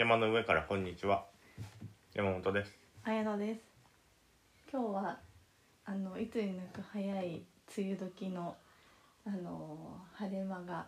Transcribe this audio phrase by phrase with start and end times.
[0.00, 1.26] 山の上からこんにちは。
[2.14, 2.72] 山本です。
[3.04, 3.60] 綾野です。
[4.72, 5.18] 今日は
[5.84, 7.42] あのいつになく早い
[7.76, 8.56] 梅雨時の
[9.26, 10.86] あの晴れ間が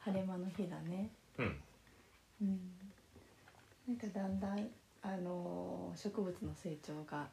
[0.00, 1.10] 晴れ間の日だね。
[1.38, 1.60] うん。
[2.42, 2.60] うん。
[3.86, 4.68] なんかだんだん
[5.00, 7.28] あの植物の成長が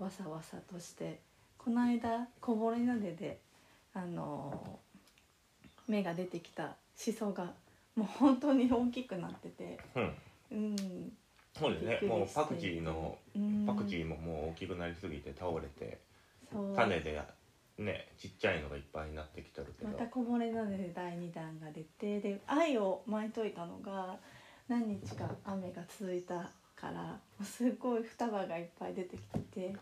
[0.00, 1.20] わさわさとして
[1.56, 3.38] この間こぼれなでで
[3.94, 4.80] あの
[5.86, 7.52] 芽が出てきたシソが
[7.96, 9.78] もう本当に大きくなってて。
[9.94, 10.16] うん。
[10.52, 11.12] うん。
[11.58, 12.00] そうですね。
[12.08, 13.66] もうパクチーのうん。
[13.66, 15.98] パクチーももう大きくなりすぎて倒れて
[16.76, 17.20] 種で
[17.78, 19.90] ねちっちゃいのがいっぱいになってきてるけど。
[19.90, 24.18] またこぼれなでで第2弾が出てで愛を巻いといたのが
[24.68, 29.74] 何日か雨が続いたからもうすごい双葉がいっぱい出てきてて、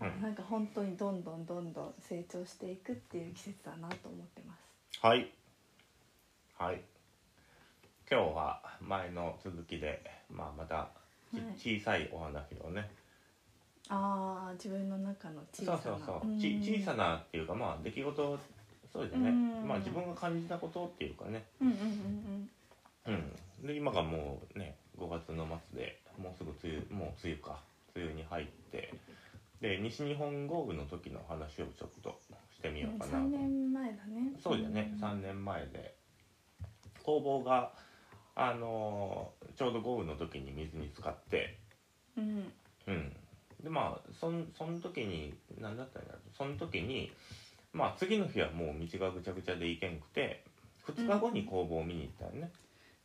[0.00, 0.22] うん。
[0.22, 4.60] なんか本当にどんどんどんどん成長していくっていう季節だなと思ってます。
[5.06, 5.30] はい。
[6.58, 6.82] はい
[8.12, 10.88] 今日は前の続きでまあまた
[11.56, 12.90] ち小さいお話をね。
[13.88, 16.20] ああ自分の中の小そうさなそう。
[16.22, 18.38] そうち小さなっていうかまあ出来事
[18.92, 19.28] そうですね。
[19.28, 19.68] うん。
[19.68, 21.44] まあ自分が感じたことっていうかね。
[21.60, 21.74] うんうん
[23.06, 23.30] うん
[23.60, 27.60] うん、で今がもうね5月の末でもうすぐ梅雨もう梅雨か。
[27.94, 28.92] 梅雨に入って。
[29.60, 32.18] で西日本豪雨の時の話をちょっと
[32.50, 33.18] してみようんうかなと。
[33.18, 34.32] 3年前だね。
[34.42, 35.94] そうだよね、3年前で。
[37.04, 37.72] 工房が
[38.42, 41.58] あのーちょうど豪雨の時に水に浸かって。
[42.16, 42.52] うん。
[42.86, 43.16] うん。
[43.62, 47.12] でまあそんその時に何だったんだろうその時に
[47.74, 50.44] まあ次の日はもう道がぐちゃぐちゃで行けんくて
[50.86, 52.50] 2日後に工房を見に行ったよね、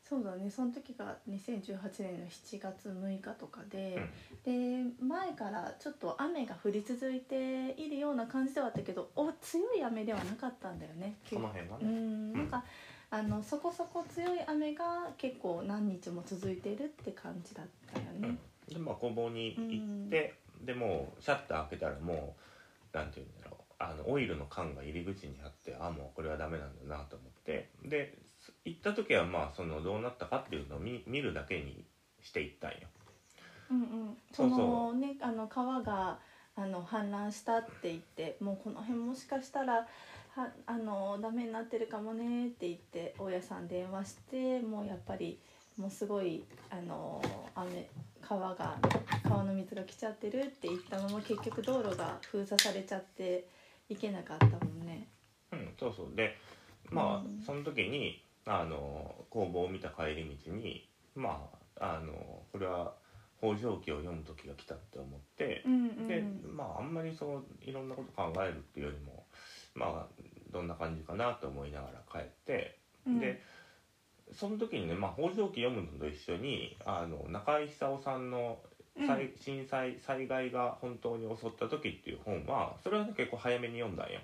[0.08, 0.50] そうだね。
[0.50, 4.00] その時が2018年の7月6日とかで、
[4.46, 11.18] で前からちょっと雨が降り続いているような感じではあったけどお強い雨ではなかったんだよね。
[11.28, 12.34] その辺がうね、ん。
[12.34, 12.64] なんか、
[13.16, 18.38] あのそこそこ強い雨が結構何日も続いているって感じだったよね。
[18.68, 22.36] でまあ工房に行って、でもうシャッター開けたらも
[22.94, 23.56] うなんていうんだろう。
[23.80, 27.70] あのオイルの缶が入り口にあってあもうこれはダメなんだなと思って。
[27.86, 28.18] で
[28.66, 31.86] 行った時はまあそのどうなったかっていうのを見見るだけに
[32.22, 32.78] して行ったんよ。
[33.72, 36.20] うんうん、そのねあの川が
[36.58, 39.88] あの氾濫したって言ってもうこの辺もしかしたら
[40.36, 45.40] はあのダメになってるかもねって言って大家さん電話してもうやっぱり
[45.78, 47.22] もうすごいあの
[47.56, 47.90] 雨
[48.22, 48.78] 川が
[49.24, 53.48] 川の水が来ちゃってるって言ったまま結局道路が封鎖されちゃって
[53.88, 55.08] 行けなかったもんね。
[55.54, 56.16] うん、そうそう。
[56.16, 56.36] で
[56.90, 57.42] まあ、うん。
[57.46, 62.12] その時にあの工房を見た帰り道にまああの
[62.52, 62.94] これは
[63.40, 66.08] 北条記を読む時が来たって思って、うんうん。
[66.08, 69.25] でまああんまりそういろんなこと考えるっていうよりも
[69.76, 73.42] まあどんな感じかなと思いながら帰って、うんで
[74.34, 78.58] その時にね、まあ、北条記読むのと一緒にあの中井久夫さんの
[79.06, 84.20] 災震災災害が本当に襲った時っていう本はそれはね結構早めに読んだんよ。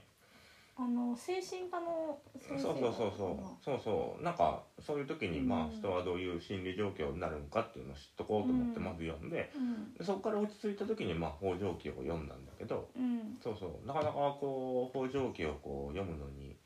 [0.83, 2.93] あの精神科のそうそうそう。
[2.95, 4.23] そうそうそう。
[4.23, 5.71] なんかそういう時にまあうん。
[5.71, 9.93] 人はどういう心理状況になるのかっていうのを知っとこうと思ってうんまず読んでうん。
[9.93, 13.37] でそこから落ち着いた時にまあ北条記を読んだんだけどうん。
[13.43, 13.87] そうそう。
[13.87, 16.57] なかなかこう北条記をこう読むのに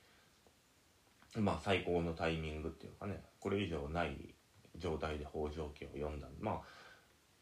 [1.38, 4.34] まあ最高のタイミングっていうかねこれ以上ない
[4.78, 6.28] 状態で北条記を読んだ。
[6.40, 6.62] まあ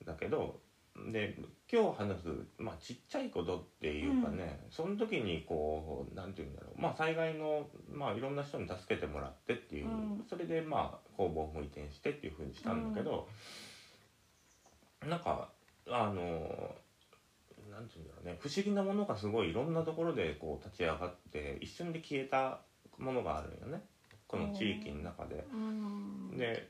[0.06, 0.60] だけど
[1.12, 1.36] で
[1.72, 2.28] 今日話す、
[2.59, 6.81] まあ、ちっちゃいことっていうかね、その時にこうなんていうんだろう。
[6.81, 10.26] まあ災害の、まあ、いろんな人に助けてもらってっていう、うん。
[10.30, 13.28] それでまあ工房も移転してっていうふうにしたんだけど、
[15.08, 15.50] なんか
[15.90, 16.76] あの
[17.72, 18.38] なんていうんだろうね。
[18.40, 22.62] 不思議なものがすごいいろんなところでこう立ち上がって一瞬で消えた
[23.00, 23.81] ものがあるよね。
[24.28, 25.44] この地域の中で。
[25.52, 26.38] うん。
[26.38, 26.70] で、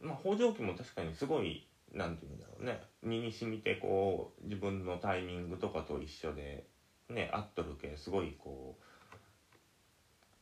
[0.00, 2.80] まあ、北条記も確かにすごいなんていうんだろうね。
[3.02, 6.66] 身に染みてこう自分のタイミングとかと一緒で
[7.08, 8.78] ね合っとるけすごいこ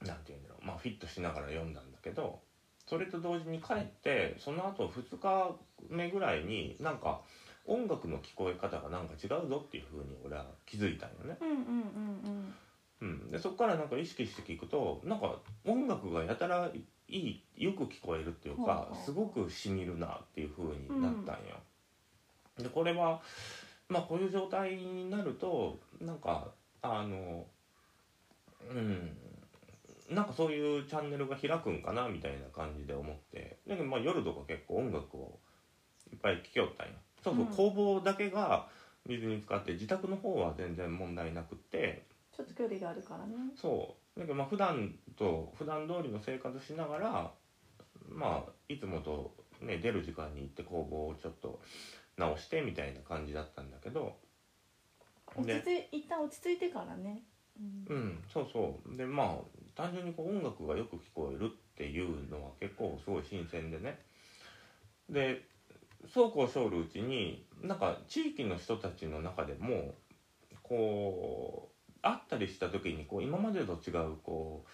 [0.02, 0.66] うなんていうんだろう。
[0.66, 2.40] まあフィットしながら読んだんだけど
[2.86, 5.56] それと同時に帰ってその後2日
[5.88, 7.22] 目ぐらいになんか
[7.66, 11.38] 音楽の聞こえ方がなんか違うぞっていうふうに俺は気づいたんよね。
[11.40, 12.54] うんうんうん
[13.00, 15.36] うん、でそこからなんか意識して聞くとなんか
[15.66, 16.70] 音楽がやたら
[17.14, 21.56] いいよく聞こえるっていうかすごくしみるなっていう風になったんよ。
[22.58, 23.22] でこれは
[23.88, 26.48] まあこういう状態になるとなんか
[26.82, 27.46] あの
[28.68, 29.16] うん
[30.10, 33.58] なんかそういうチャンネルが開くんかなみたいな感じで思って。
[33.68, 35.38] だけどまあ夜とか結構音楽を
[36.12, 36.94] いっぱい聴きよったんよ。
[37.22, 37.52] そうそう、うん。
[37.54, 38.66] 工房だけが
[39.06, 42.02] 水に浸かって自宅の方は全然問題なくって。
[42.36, 43.34] ちょっと距離があるからね。
[43.54, 47.32] そうだけどまあ普段と普段通りの生活しながら
[48.08, 49.34] まあいつもと
[49.64, 51.60] ね、出る時間に行って工房をちょっと
[52.16, 54.16] 直してみたいな感じだったんだけど。
[55.36, 57.22] 落ち着い一旦落ち着いてからね、
[57.58, 57.96] うん。
[57.96, 58.96] うんそうそう。
[58.96, 59.44] でまあ
[59.74, 63.98] 単純にこう音楽がよく聞こえるっていうのは結構すごい新鮮でね。
[65.08, 65.42] で
[66.06, 69.94] そうこうしょるうちになんか地域の人たちの中でも
[70.62, 71.73] こう
[72.04, 74.64] 会ったりした時にこう今までと違うこ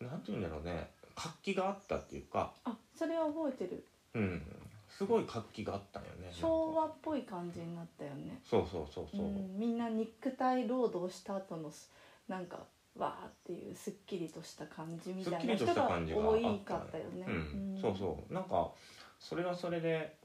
[0.00, 3.84] うなんて言うんだろうね活気があったっていうかあそれは覚えてる。
[4.14, 4.42] うん
[4.88, 8.38] すごい活気があったんよね昭和っぽい感じになったよね。
[8.48, 11.90] そうそうそうそう、ん、みんな肉体労働した後のす
[12.28, 12.58] なんか
[12.96, 18.32] わーっていうすっきりとした感じみたいな人が多いかったよね、うん、そうそう。
[18.32, 18.70] なんか
[19.18, 20.16] それはそれで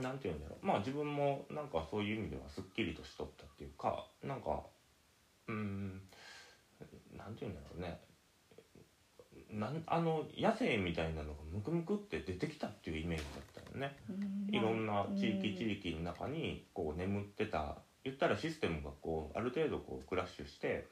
[0.00, 0.66] なんて言うんだろう。
[0.66, 4.62] まあ自分もなんかそういう意味ではすっきりとしとったっていうかなんか
[5.48, 6.02] うん
[7.16, 8.00] なんて言うんだろうね。
[9.50, 14.54] なんあの野生みたいなのがムクムクって出てきたっていうイメージだったよね、うん。
[14.54, 20.86] いろんな地域うん地域の中にこう眠ってた言ったらシステムがこうある程度こうクラッシュして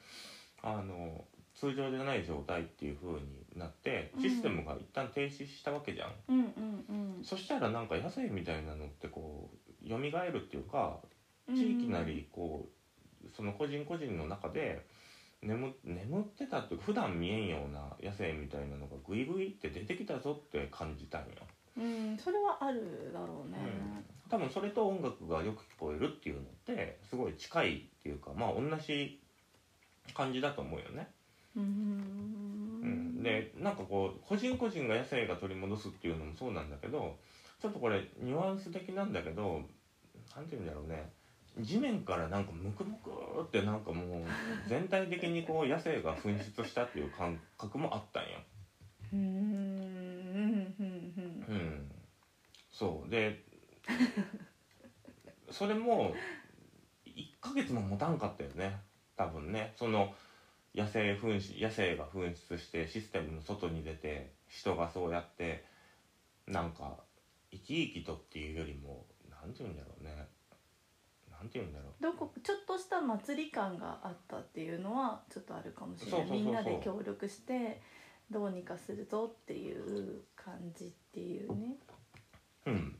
[0.63, 1.25] あの
[1.55, 3.21] 通常じゃない状態っていう風に
[3.57, 6.45] なってシステムが一旦停止したわけじゃん、うんうん
[7.19, 7.25] うん。
[7.25, 9.51] そしたらなんか野生みたいなのってこ
[9.85, 10.99] う蘇るっていうか
[11.49, 12.76] 地域なりこう
[13.37, 14.87] その個人個人の中で
[15.43, 21.29] 眠眠ってたって普段見えんような野生みたいなのがグイグイって出てきたぞって感じたんよ。
[21.77, 29.21] うんそれはあるだろうね、うん、多分それと音楽がよく聞こえるっていうのってすごい近いっていうかまあ同じ
[30.15, 31.09] 感じだと思うよね。
[31.55, 31.63] うん。
[32.83, 37.17] うん、でなんかこう個人個人が野生が取り戻すっていうのもそうなんだけど
[37.61, 39.61] ちょっとこれニュアンス的なんだけど
[40.35, 41.11] なんて言うんだろうね
[41.59, 43.11] 地面からなんかムクムク
[43.43, 44.23] ってなんかもう
[44.69, 48.29] 全体的にこう野生が噴出したっていう感覚もあったんよ。
[49.13, 50.75] うん
[52.71, 53.11] そう。
[53.11, 53.43] で
[55.51, 56.15] それも
[57.07, 58.79] 1ヶ月も持たんかったよね。
[59.17, 59.73] 多分ね。
[59.77, 60.15] その
[60.75, 65.65] 野生噴出野生が噴出してシステムの外に出て人がそうやって
[66.47, 67.03] なんか
[67.51, 70.29] 生き生きとっていうよりもなんて言うんだろうね
[71.39, 72.03] なんて言うんだろう。
[72.03, 76.31] どこちょっとした祭り感があったっていうのはちょっとあるかもしれない。
[76.31, 77.81] みんなで協力して
[78.31, 81.77] どうにかするぞっていう感じっていうね。
[82.67, 82.97] うん。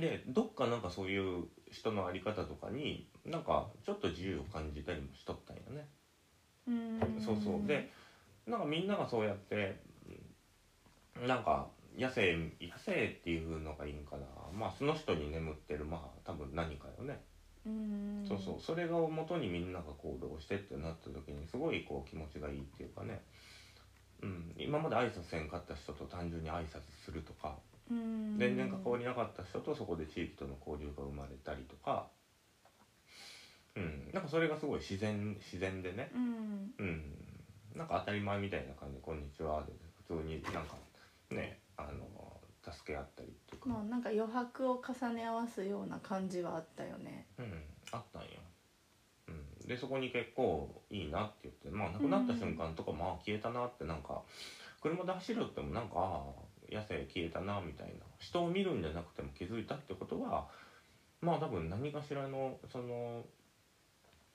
[0.00, 5.88] でどっかなんかそういう人の在り方とかになんかちょっと自由を感じたりもしとったんよね。
[6.66, 7.20] うん。
[7.20, 7.66] そうそう。
[7.66, 7.92] で
[8.46, 9.80] なんかみんながそうやって
[11.16, 14.26] うんなんか野生野生っていうのがいいんかな。
[14.52, 17.20] まあその人に眠ってるまあ多分何かよね、
[17.66, 18.24] うん。
[18.26, 18.60] そうそう。
[18.60, 23.22] それが元にみんなが行動してってなった時にすごいこう気持ちがいいっていうかね、
[24.22, 27.56] うん、今まで挨拶せんかった人と単純に挨拶するとか。
[27.90, 28.38] うん。
[28.38, 32.06] 全然関わりなかった人とそこで地域との交流が生まれたりとか、
[33.76, 36.74] うん、なんかそれがすごい自然自然でね、うん。
[36.78, 37.14] うん、
[37.74, 38.94] なんか当たり前みたいな感じ。
[38.96, 39.72] で「こんにちは」で
[40.06, 40.76] 普通になんか
[41.30, 42.33] ねあの
[42.72, 47.26] 助け合ったりっていうか、まあなんか余白を重ね合わすような感じはあったよね。
[47.38, 47.62] うん、
[47.92, 48.28] あったんよ。
[49.28, 54.22] うん、でそこに結構いいなって言ってまあ亡くなった瞬間とか、まあ消えたなってなんか
[54.82, 57.92] 車で走るってもなんかああ野生消えたなみたいな。
[58.18, 60.48] 人を見るんじゃなくても気づいたってことは
[61.20, 63.22] まあ多分何かしらのその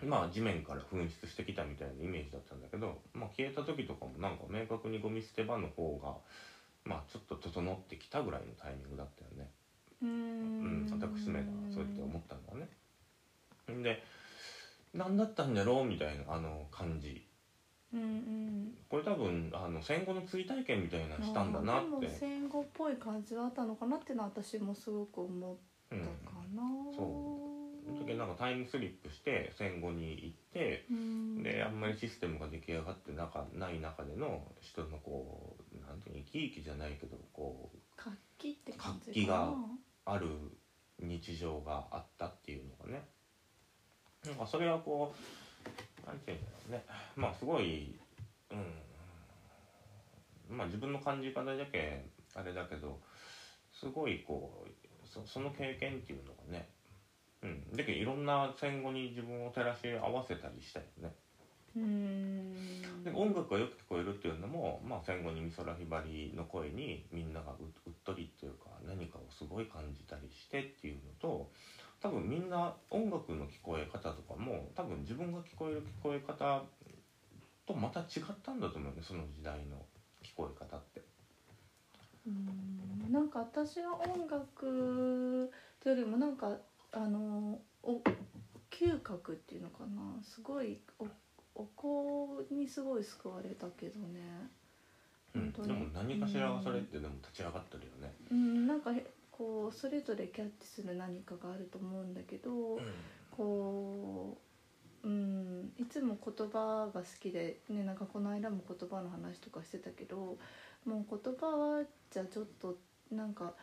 [0.04, 6.16] まあ地面から噴出してきたみたいなイメージだったんだけど、まあ、消えた時とかもなんか明確にゴミ捨て場の方が
[6.86, 9.52] まあちょっと整ってきたぐらいのタイミングだったよね。
[10.02, 10.86] ううん。
[10.88, 12.70] ん、私めがそうやって思ったのはね。
[13.84, 14.02] で
[14.94, 15.86] 何だったんだろう？
[15.86, 17.26] みたいなあの感じ。
[17.94, 18.78] うんうん。
[18.90, 25.58] これ多分あの戦後の追体験みたいなのしたんだなって、戦後っぽい感じはあったのかなっていうのは私もすごく思っ
[25.92, 26.62] うんたか、な、
[26.96, 31.44] その時なんかタイムスリップして戦後に行ってうん。
[31.44, 39.56] であんまりシステムが出来上がってなかない中での人のこうなんていうの生き生きじゃないけどこう活気って感じ活気が
[40.06, 40.28] ある
[41.00, 43.08] 日常があったっていうのがね。
[44.26, 45.14] なんかそれはこ
[46.04, 46.86] うなんていうんだろうね。
[47.16, 48.00] まあすごい
[48.52, 50.58] うん。
[50.58, 52.06] まあ自分の感じ方だけ
[52.36, 53.00] あれだけど
[53.74, 56.70] すごいこうそその経験っていうのがね。
[57.42, 57.72] うん。
[57.72, 61.16] だけどいろんな戦後に自分を照らし合わせたりしたよね。
[61.76, 63.04] うん。
[63.04, 64.28] で音楽がよく聞こえるって
[65.06, 71.50] 戦後に美空ひばりの声にみんながううっとりっていうか何かをすごい感じたりしてっていうのと
[72.02, 76.64] 多分みんな音楽の聞こえ方とかも多分自分が聞こえる聞こえ方
[77.68, 79.78] とまた違ったんだと思うねその時代の
[80.24, 81.02] 聞こえ方って。
[82.28, 85.52] うんなんか私は音楽
[85.82, 86.58] というよりもなんか
[86.92, 88.02] あのお
[88.70, 91.08] 嗅覚っていうのかなすごいお
[91.56, 94.20] お香にすごい救われたけどね
[95.36, 98.14] うん、でも何かしらがそれってでも立ち上がってるよね。
[98.32, 102.80] うんなんかへこうそれぞれキャッチする何かがあると思うんだけど、
[103.32, 104.38] こ
[105.04, 110.38] ううんいつも言葉が好きでねなんかこの間も言葉の話とかしてたけど
[110.86, 112.76] もう言葉はじゃあちょっと
[113.12, 113.54] なんか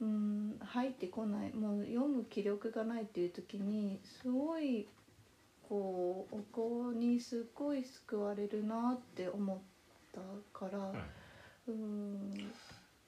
[0.00, 1.52] うん入ってこない。
[1.52, 4.88] もう読む気力がないっていう時にすごい
[5.68, 9.58] こうお香にすっごい救われるなって思っ
[10.12, 10.20] た
[10.52, 10.92] から
[11.68, 12.30] うん。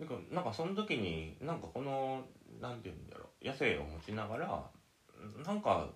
[0.01, 2.25] だからなんかその時になんかこの
[2.61, 4.63] なんていうんだろう野生を持ちながら
[5.47, 5.89] なんか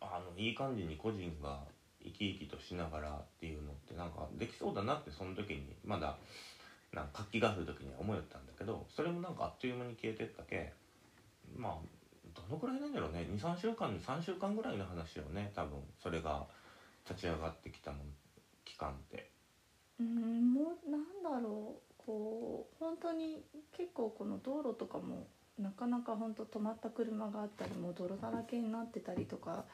[0.00, 1.60] あのいい感じに個人が
[2.02, 6.16] 生き生きとしながらっていうのってなんかできそうだなってその時にまだ
[6.92, 10.72] なんか活気がある時には思いよったんだけどそれもなんかあっという間に消えてったけ
[11.56, 11.74] まあ
[12.34, 13.26] どのくらいなんだろうね。
[13.30, 15.78] 23週間3週間ぐらいの話よね多分。
[16.02, 16.46] それが
[17.08, 18.00] 立ち上がってきたもん
[18.64, 19.33] 期間って。
[20.00, 20.52] うん。
[20.54, 21.00] もうなん。
[21.24, 25.26] だろうこう本当に結構この道路とかも
[25.58, 29.64] なかなか本当止まった車があったりもう泥だらけになってたりとか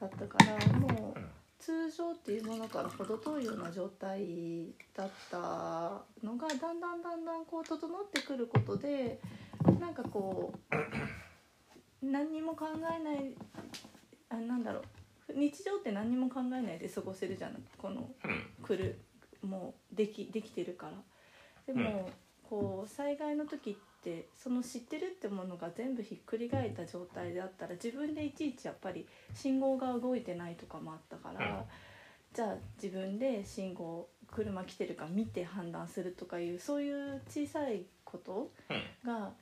[0.00, 1.26] だったからもううん。
[1.58, 6.80] 通常っていうものから程遠いような状態だったのがだん。
[6.80, 7.02] だん。
[7.02, 7.24] だん。
[7.24, 7.44] だん。
[7.46, 9.18] こう整ってくることで
[9.80, 9.94] なん。
[9.94, 10.52] かこ
[12.02, 13.34] う何にも考えない
[14.28, 14.62] あなん。
[14.62, 14.80] だろ
[15.28, 18.64] う日常って何にも考えないで過ごせるじゃないこのうん。
[18.64, 19.00] 来る
[19.44, 20.92] もうできできてるから。
[21.66, 22.10] でも、
[22.48, 31.64] こう災害の時ってその知ってるってものが全部ひっくり返った状態であったら自分でいちいちやっぱり信号が動いてないとかもあったから、うん。
[32.34, 39.08] じゃあ自分で信号車来てるか見て判断するとかいうそういう小さいことうん。
[39.08, 39.32] が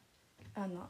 [0.54, 0.88] あの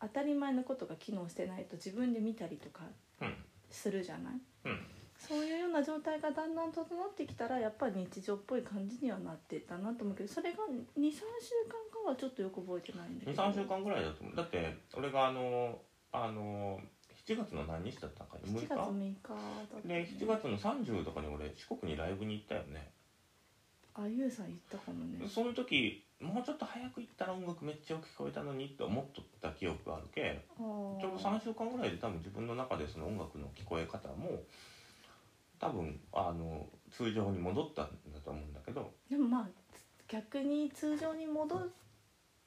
[0.00, 2.84] 当たり前のことが機能してないと自分で見たりとか
[3.22, 3.34] うん。
[3.70, 4.34] するじゃない？
[4.64, 4.86] うん。
[5.18, 10.58] そういう状態がだんだん整ってきたらやっぱり日常っぽい感じにはなってたなと思うけどそれが
[10.98, 11.20] 23週
[11.66, 13.42] 間かはちょっとよく覚えてないんだけど。
[13.42, 14.36] 23週間ぐらいだと思う。
[14.36, 15.78] だって俺があの
[16.12, 16.78] あの
[17.26, 19.04] 7月の何日だったか7 6月6日？
[19.04, 19.34] 日だ
[19.78, 22.90] った、で7月の30とかに俺四国にライブに行ったよね。
[23.94, 25.28] あゆうさん行ったかもね。
[25.28, 34.42] その時もうちょっと早く行ったら音楽めっちゃよく聞こえたのにって思っとった記憶があるけちょうど3週間ぐらいで多分自分の中でその音楽の聞こえ方も
[35.58, 38.90] 多分あの通常に戻ったんだと思うんだけど。
[39.10, 39.48] でもまあ
[40.06, 41.68] 逆に通常に戻っ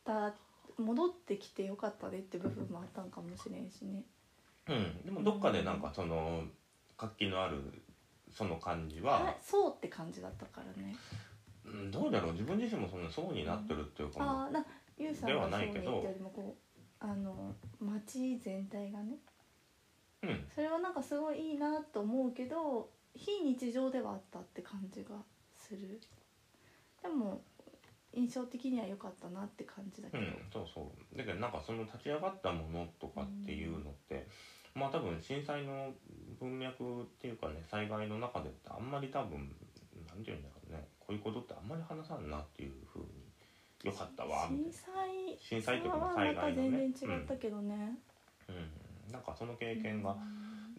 [0.04, 0.34] た
[0.78, 4.04] 戻ってきてよかったねって部分もあったんかもしれんしね。
[4.68, 5.06] うん。
[5.06, 6.44] でもどっかでなんかその
[6.98, 7.62] 活気のある
[8.34, 10.96] その感じはは、そうって感じだったからね。
[11.66, 12.32] うん、どうだろう。
[12.34, 14.26] 自分自身もそんなそうになってるっていうかも。
[14.26, 14.66] うああな
[14.98, 15.92] ゆうさんでがそうにはないけど。
[15.92, 16.58] 言ったよりもこ
[17.02, 19.18] うあの街全体がね。
[20.24, 20.48] うん。
[20.54, 25.16] それはなんかすごいいいなと思うけど非日常ではあったって感じが
[25.56, 26.00] する。
[27.02, 27.42] でも
[28.14, 31.18] 印象的には良かったなって感じだけど、うん、そうそう。
[31.18, 34.28] だけどなんかその立ち上がったものとかっていうのって、
[34.76, 35.94] まあ多分震災の
[36.40, 39.56] 文脈っていうかね災害の中でってあんまり多分
[40.10, 44.74] なんて言うんだろうねこういうことってあんまり話さんなっていうふうによかったわみたい
[45.40, 47.76] 震災震災とか災また全害のね然違ったけどね、
[48.48, 50.16] な、うん、なんかその経験が、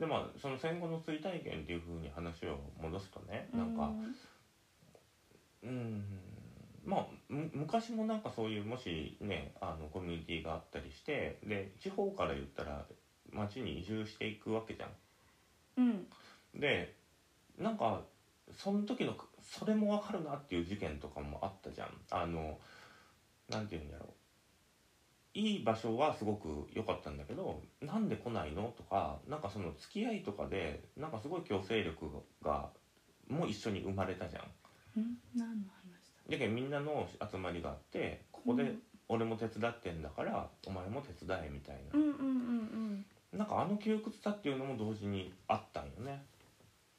[0.02, 3.88] でまあその戦後の追体験っていうふうに話を戻すとねうなんか、
[5.62, 6.02] うん
[6.84, 12.84] まあむ昔もなんかそういうもしねあのコミュニティがあったりしてで地方から言ったら
[13.30, 14.88] 町に移住していくわけじゃん。
[15.76, 16.06] うん
[16.60, 16.96] で
[17.56, 18.00] なんか
[18.50, 21.90] その時のそれも分かるなっていう事件とかもあったじゃん。
[22.10, 22.58] あの
[23.48, 24.21] なんて言うんだろう
[25.34, 28.72] いい場所はすごく良かったんだけどなんで来ないの？
[28.76, 32.06] とかなんかその付き合いとかでなんかすごい強制力
[32.42, 32.68] が
[33.28, 34.42] もう一緒に生まれたじゃん。
[34.96, 35.16] うん？
[35.34, 36.38] 何の話だ？
[36.38, 38.74] けどみんなの集まりがあってここで
[39.08, 46.22] 俺も手伝ってんだからお前も手伝えみたいだうんうんうんななんかあの窮屈さっていうのも同時にあったんよね。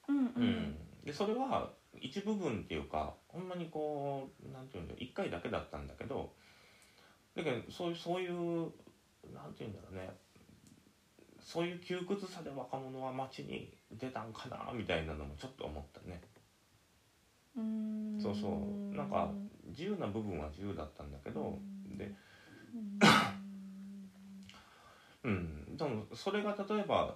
[0.10, 0.24] うんうん。
[0.25, 0.75] ううんん、
[1.06, 1.72] でそれは
[2.02, 6.32] 一部分っていうかほんまにこうなんていうんだろう一回だけだったんだけど
[7.36, 8.72] だけどそういうそういう
[9.34, 10.10] なんていうんだろうね。
[11.40, 16.22] そういう窮屈さで若者は街に出たんかなみたいなのもちょっと思ったね。
[17.58, 18.96] うそうそう。
[18.96, 19.30] なんか
[19.68, 21.60] 自由な部分は自由だったんだけど
[21.98, 22.12] で
[25.24, 25.32] うん。
[25.32, 27.16] うん、でもそれが例えば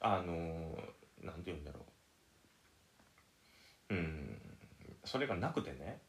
[0.00, 0.78] あの
[1.22, 1.80] なんて言うんだろ
[3.90, 3.94] う。
[3.94, 4.40] うん。
[5.04, 6.00] それがなくてね。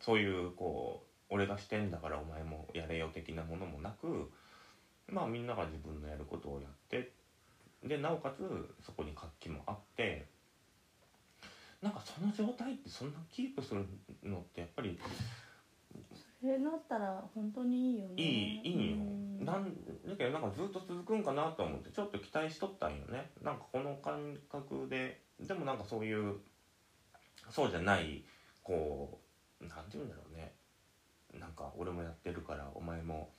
[0.00, 4.30] そういうこ俺がしてんだからお前もやれよ的なものもなく
[5.08, 7.12] まあみんなが自分のやることをやって
[7.82, 10.26] でなおかつそこに活気もあって
[11.82, 13.86] なんかその状態ってそんなキープする
[14.24, 14.98] のってやっぱり
[16.40, 18.14] それなったら本当にいいよね。
[18.16, 19.00] いいいいよ、う
[19.42, 19.44] ん。
[19.44, 19.74] なん
[20.06, 23.30] だけどなんかずっと続くんかなと思ってちょっと期待しとったんよね。
[23.42, 26.36] なんかこの感覚ででもなんかそういう
[27.50, 28.24] そうじゃない
[28.62, 29.20] こ
[29.60, 30.52] うなんて言うんだろうね
[31.38, 33.30] なんか俺もやってるからお前も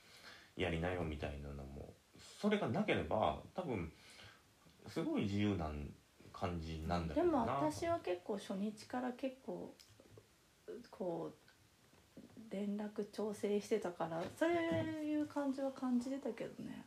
[0.56, 1.94] やりなよみたいなのも
[2.42, 3.92] それがなければ多分
[4.88, 5.70] すごい自由な
[6.34, 9.74] 感じなんだけでも私は結構初日から結構
[10.92, 11.48] こう
[12.52, 16.86] 連絡調整してたからそういう感じは感じてたけどね、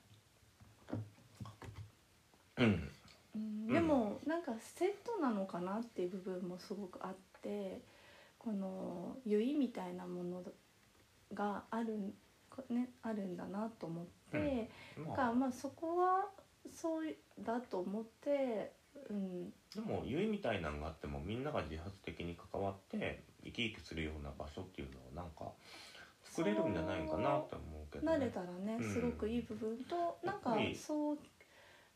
[2.59, 2.91] うん。
[3.35, 7.81] うん、でもなんかセットなのかなっていう部分もすごくあって
[8.39, 10.43] この結いみたいなもの
[11.35, 12.15] がある,、
[12.69, 15.35] ね、あるんだなと思って、だからまあ。
[15.35, 16.27] まあそこは
[16.73, 17.05] そう
[17.41, 18.73] だと思って、
[19.09, 25.53] うん、でも結いみたいなのがあってもみんなが自発的に関わって生き生きするような場所っていうのをなんか
[26.23, 28.93] 作れるんじゃないかなと思うけど、ね、慣れたらねうん。
[28.93, 31.19] すごくいい部分と、なんかそう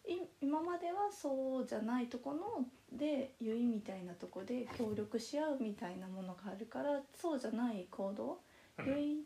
[0.06, 8.38] い今まではそうじゃないとこので結いみたいなとこで協力し合うみたいなものがあるからそうじゃない行動
[8.78, 8.84] うん。
[8.86, 9.24] 結い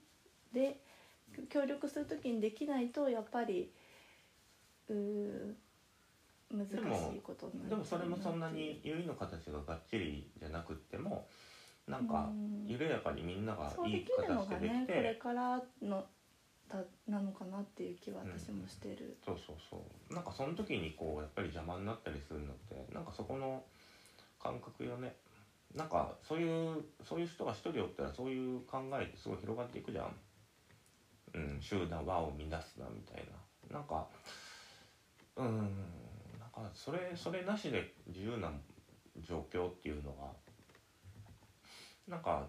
[0.52, 0.76] で
[1.49, 3.69] 協力する時にできないとやっぱり
[4.88, 5.55] うー
[6.50, 11.26] 難しいことになるでもそれもそんなに結いの形ががっちりじゃなくっても
[11.87, 12.67] なんかうん。
[12.69, 16.05] 緩やかにみんながそういいできるの形でできがねこれてからの
[16.69, 19.17] だなのかなっていう気は私もしてる。
[19.25, 19.76] そうそうそ
[20.11, 20.14] う。
[20.14, 23.62] なんかその時にこうやっぱり邪魔になったりするのってなんかそこの
[24.38, 25.15] 感覚よね
[25.75, 30.17] なんかそういうそういう人が一人おったらそういう考えってすごい広がっていくじゃん、
[31.35, 33.25] うん、集団和を乱すなみたい
[33.71, 33.78] な。
[33.78, 34.07] なんか
[35.37, 35.47] うん
[36.41, 38.50] なんかそれそれなしで自由な
[39.21, 40.28] 状況っていうのが
[42.07, 42.47] なんか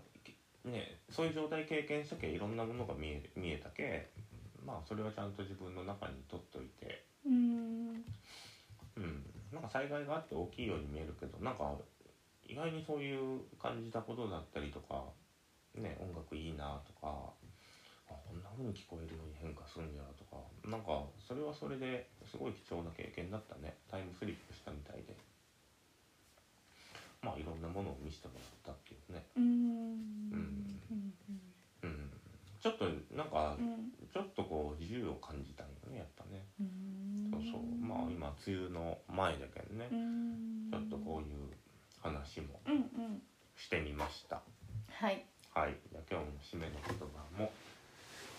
[0.64, 4.08] ねそういう状態経験したけいろんなものが見え見えたけ
[4.66, 7.04] まあそれはちゃんと自分の中に取っといて。
[7.26, 8.04] うん。
[8.96, 9.24] うん。
[9.52, 11.76] なんか災害があって大きいように見えるけどなんか
[12.50, 15.06] 意外にそういう感じたことだったりとか
[15.76, 17.30] ね音楽いいなとか
[18.10, 23.78] あこんな風に聞こえるように変化するんやとかなんかそれはそれですごい貴重な経験だったね。
[23.90, 25.16] タイムスリップしたみたいで。
[27.22, 29.26] まあいろんなものを見せてもらったっていうね。
[29.38, 29.44] うん。
[29.44, 31.14] うん。
[31.84, 32.10] うん。
[32.62, 33.94] ちょっとなんかうん。
[34.10, 36.46] ちょっとこう自由を感じたんよねやっぱね。
[36.60, 37.30] うん。
[37.30, 37.62] そうそう。
[37.78, 39.90] まあ今梅雨の前だけどね。
[39.92, 40.70] うん。
[40.72, 41.50] ちょっとこういう
[42.02, 43.22] 話もうんうん。
[43.58, 44.42] してみました。
[44.92, 45.26] はい。
[45.54, 45.76] はい。
[45.92, 47.52] じゃあ今日の締めの言葉も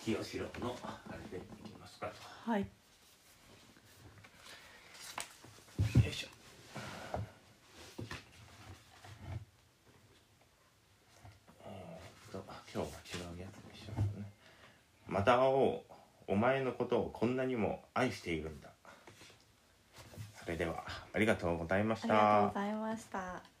[0.03, 0.99] 清志郎のあ
[1.31, 2.11] れでいきますか。
[2.45, 2.61] はい。
[2.61, 2.67] よ
[6.09, 6.27] いしょ。
[11.65, 12.43] えーっと
[12.73, 12.99] 今日は
[13.31, 14.31] 違うやつでしょうね。
[15.07, 15.91] また会おう。
[16.27, 18.69] お前のことをこんなにも愛しているんだ。
[18.69, 18.70] そ
[20.51, 20.83] れでは
[21.13, 22.13] ありがとうございました。
[22.13, 23.60] ありがとうございました。